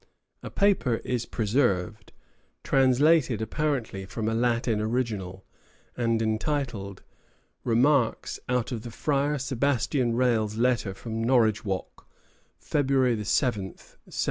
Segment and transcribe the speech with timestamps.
[0.41, 2.11] A paper is preserved,
[2.63, 5.45] translated apparently from a Latin original,
[5.95, 7.03] and entitled,
[7.63, 12.07] "Remarks out of the Fryar Sebastian Rale's Letter from Norridgewock,
[12.57, 14.17] February 7, 1720."